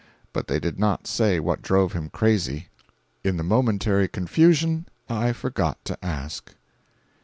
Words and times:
But 0.33 0.47
they 0.47 0.59
did 0.59 0.79
not 0.79 1.05
say 1.05 1.39
what 1.39 1.61
drove 1.61 1.93
him 1.93 2.09
crazy. 2.09 2.69
In 3.23 3.37
the 3.37 3.43
momentary 3.43 4.07
confusion, 4.07 4.87
I 5.07 5.31
forgot 5.31 5.85
to 5.85 6.03
ask. 6.03 6.55